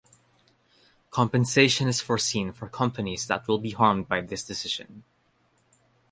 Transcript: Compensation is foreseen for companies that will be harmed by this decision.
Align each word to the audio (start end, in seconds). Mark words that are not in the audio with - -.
Compensation 1.11 1.87
is 1.87 2.01
foreseen 2.01 2.51
for 2.53 2.67
companies 2.67 3.27
that 3.27 3.47
will 3.47 3.59
be 3.59 3.69
harmed 3.69 4.07
by 4.07 4.19
this 4.19 4.43
decision. 4.43 5.03